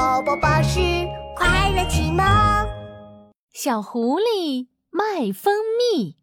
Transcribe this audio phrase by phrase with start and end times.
[0.00, 0.80] 宝宝巴士
[1.36, 2.24] 快乐启蒙。
[3.52, 6.16] 小狐狸卖蜂蜜，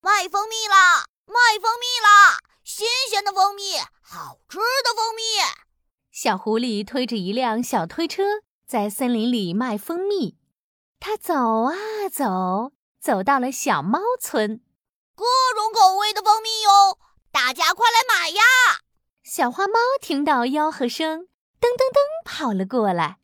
[0.00, 1.06] 卖蜂蜜啦！
[1.24, 2.38] 卖蜂蜜啦！
[2.64, 5.22] 新鲜的蜂蜜，好吃的蜂蜜。
[6.10, 8.24] 小狐狸推着一辆小推车，
[8.66, 10.36] 在森林里卖蜂蜜。
[10.98, 11.32] 它走
[11.62, 11.76] 啊
[12.12, 14.60] 走，走到了小猫村。
[15.14, 16.98] 各种口味的蜂蜜哟，
[17.30, 18.42] 大家快来买呀！
[19.22, 21.28] 小花猫听到吆喝声，
[21.60, 23.18] 噔噔噔跑了过来。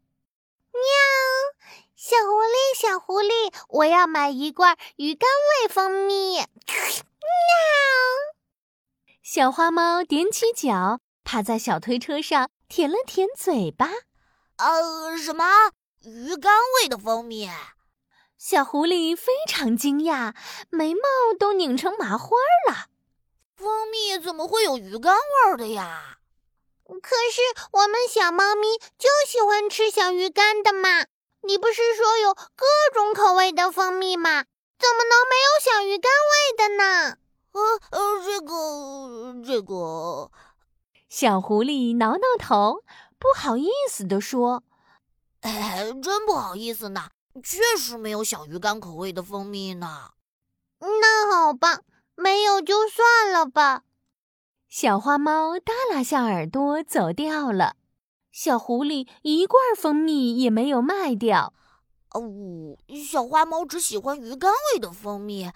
[0.72, 0.80] 喵！
[1.96, 5.26] 小狐狸，小狐狸，我要买一罐鱼干
[5.62, 6.36] 味蜂蜜。
[6.36, 6.46] 喵！
[9.22, 13.90] 小花猫踮起脚，趴在小推车上舔了舔嘴巴。
[14.58, 15.44] 呃，什么
[16.02, 17.50] 鱼干味的蜂蜜？
[18.36, 20.34] 小狐狸非常惊讶，
[20.68, 21.00] 眉毛
[21.38, 22.36] 都拧成麻花
[22.68, 22.88] 了。
[23.56, 26.18] 蜂蜜怎么会有鱼干味的呀？
[26.86, 31.06] 可是我们小猫咪就喜欢吃小鱼干的嘛。
[31.42, 34.44] 你不是说有各种口味的蜂蜜吗？
[34.78, 37.16] 怎么能没有小鱼干味的呢？
[37.52, 40.30] 呃呃，这个这个，
[41.08, 42.82] 小狐狸挠挠头，
[43.18, 44.62] 不好意思地说
[45.40, 47.08] ：“哎，真不好意思呢，
[47.42, 50.10] 确实没有小鱼干口味的蜂蜜呢。”
[50.80, 51.80] 那好吧，
[52.14, 53.82] 没有就算了吧。
[54.68, 57.76] 小花猫耷拉下耳朵走掉了。
[58.32, 61.54] 小狐狸一罐蜂蜜也没有卖掉。
[62.10, 62.76] 哦，
[63.08, 65.50] 小花猫只喜欢鱼干味的蜂蜜。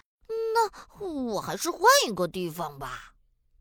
[0.53, 3.13] 那我还是换一个地方吧。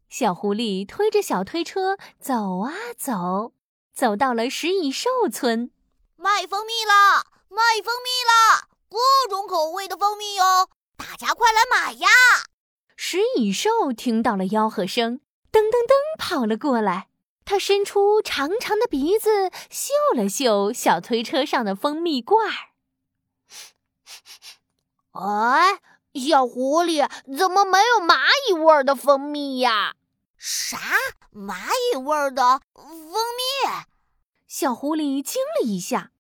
[0.09, 3.53] 小狐狸推着小推车走啊走，
[3.95, 5.71] 走到了食蚁兽村，
[6.17, 7.27] 卖蜂蜜啦！
[7.49, 8.69] 卖蜂蜜啦！
[8.89, 12.09] 各种口味的蜂蜜哟，大家快来买呀！
[12.97, 15.21] 食蚁兽听到了吆喝声，
[15.53, 17.09] 噔噔噔跑了过来。
[17.45, 22.55] 他伸出长长的鼻子，嗅了嗅小推车上的蜂蜜罐儿。
[25.13, 25.81] 哎。
[26.13, 28.19] 小狐狸怎么没有蚂
[28.49, 29.95] 蚁味儿的蜂蜜呀？
[30.37, 30.77] 啥
[31.33, 33.87] 蚂蚁味儿的蜂蜜？
[34.49, 36.11] 小狐狸惊了一下，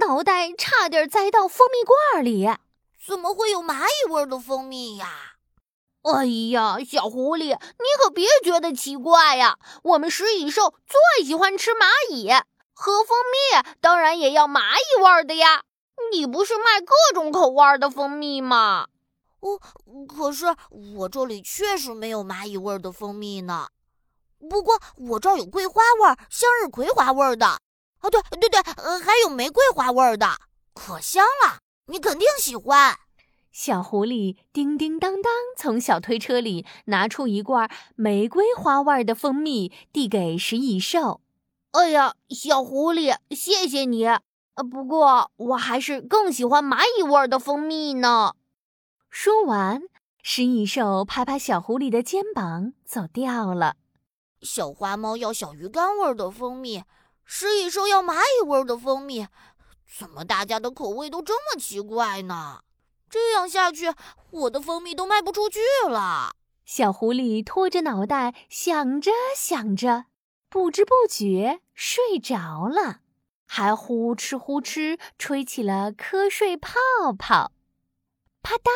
[0.00, 2.48] 脑袋差点栽到蜂蜜罐里。
[3.04, 5.31] 怎么会有蚂蚁味儿的蜂蜜呀？
[6.02, 9.56] 哎呀，小狐狸，你可别觉得奇怪呀！
[9.84, 12.28] 我们食蚁兽最喜欢吃蚂蚁，
[12.72, 15.62] 喝蜂蜜当然也要蚂蚁味儿的呀。
[16.10, 18.88] 你不是卖各种口味的蜂蜜吗？
[19.38, 19.60] 哦，
[20.08, 20.46] 可是
[20.96, 23.68] 我这里确实没有蚂蚁味的蜂蜜呢。
[24.50, 27.46] 不过我这儿有桂花味、向日葵花味的。
[27.46, 27.60] 啊，
[28.10, 30.36] 对对对，还有玫瑰花味的，
[30.74, 32.98] 可香了，你肯定喜欢。
[33.52, 41.20] 小狐狸叮叮当当从小推车里拿出一罐玫瑰花味的蜂蜜，递给食蚁兽。
[41.72, 44.08] 哎呀，小狐狸，谢谢你。
[44.70, 48.34] 不过我还是更喜欢蚂蚁味的蜂蜜呢。
[49.10, 49.82] 说完，
[50.22, 53.76] 食蚁兽拍拍小狐狸的肩膀，走掉了。
[54.40, 56.82] 小花猫要小鱼干味的蜂蜜，
[57.24, 59.26] 食蚁兽要蚂蚁味的蜂蜜，
[59.98, 62.60] 怎么大家的口味都这么奇怪呢？
[63.12, 63.92] 这样下去，
[64.30, 66.34] 我的蜂蜜都卖不出去了。
[66.64, 70.06] 小狐狸拖着脑袋想着想着，
[70.48, 73.00] 不知不觉睡着了，
[73.46, 76.72] 还呼哧呼哧吹起了瞌睡泡
[77.18, 77.52] 泡，
[78.42, 78.70] 啪嗒。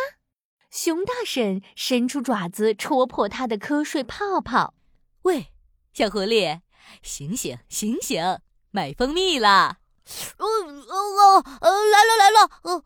[0.71, 4.75] 熊大婶伸出爪子戳破他的瞌睡泡泡。
[5.23, 5.55] 喂，
[5.95, 6.61] 小狐狸，
[7.03, 9.79] 醒醒醒醒，买蜂蜜啦！
[10.37, 12.51] 哦哦哦，来了来了！
[12.65, 12.85] 呃，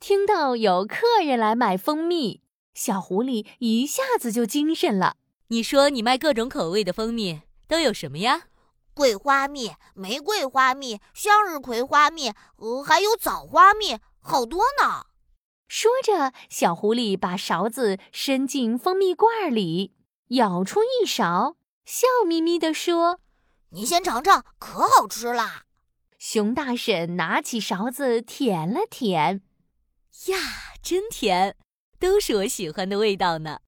[0.00, 2.40] 听到有客人来买蜂蜜，
[2.72, 5.16] 小狐狸一下子就精神了。
[5.48, 8.44] 你说你卖各种口味的蜂蜜都有什么呀？
[8.94, 15.04] 桂花蜜、玫瑰花蜜、向日葵花蜜，呃，还有枣花蜜，好多呢。
[15.68, 19.92] 说着，小狐狸把勺子伸进蜂蜜罐里，
[20.28, 23.20] 舀出一勺，笑眯眯地说
[23.72, 25.64] ：“你先尝尝，可好吃啦！”
[26.18, 29.42] 熊大婶拿起勺子舔了舔，
[30.26, 30.38] 呀，
[30.82, 31.56] 真甜，
[31.98, 33.60] 都是我喜欢的味道呢。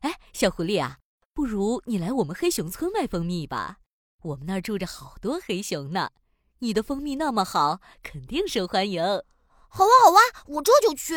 [0.00, 0.98] 哎，小狐狸啊，
[1.32, 3.78] 不如你来我们黑熊村卖蜂蜜吧，
[4.22, 6.10] 我们那儿住着好多黑熊呢。
[6.60, 9.02] 你的蜂蜜那么好，肯定受欢迎。
[9.68, 11.16] 好啊，好啊，我这就去。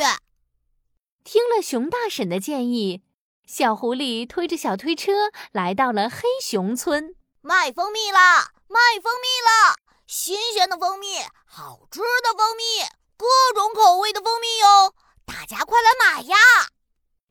[1.24, 3.04] 听了熊大婶的建议，
[3.46, 8.52] 小狐狸推着小推车来到了黑熊村，卖蜂蜜啦！
[8.68, 9.76] 卖蜂蜜啦！
[10.08, 12.64] 新鲜的蜂蜜，好吃的蜂蜜，
[13.18, 14.94] 各种口味的蜂蜜哟！
[15.26, 16.36] 大家快来买呀！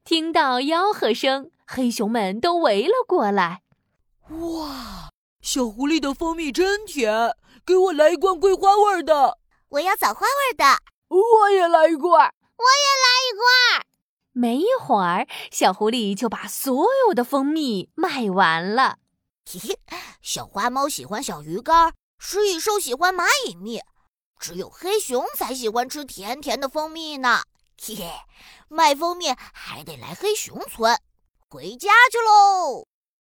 [0.04, 3.62] 听到吆喝声，黑熊们都围了过来。
[4.28, 5.10] 哇，
[5.40, 9.38] 小狐狸的蜂蜜真甜，给我来一罐桂花味的。
[9.68, 10.64] 我要枣花味的。
[11.08, 12.34] 我也来一罐。
[12.56, 13.86] 我也来一罐。
[14.32, 18.98] 没一会儿，小狐狸就把所有的蜂蜜卖完了。
[19.46, 19.78] 嘿嘿，
[20.22, 23.80] 小花猫喜欢小鱼干，食蚁兽喜欢蚂蚁蜜，
[24.38, 27.42] 只有黑熊才喜欢吃甜甜的蜂蜜呢。
[27.78, 28.10] 嘿嘿，
[28.68, 30.98] 卖蜂蜜还得来黑熊村。
[31.48, 32.93] 回家去喽。